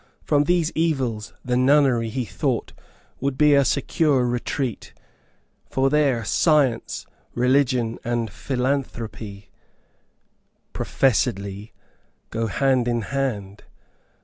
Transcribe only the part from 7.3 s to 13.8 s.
religion, and philanthropy, PROFESSEDLY, go hand in hand.